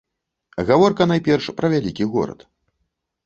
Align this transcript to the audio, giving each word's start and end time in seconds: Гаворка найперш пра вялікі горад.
Гаворка 0.69 1.03
найперш 1.11 1.49
пра 1.59 1.71
вялікі 1.73 2.07
горад. 2.15 2.39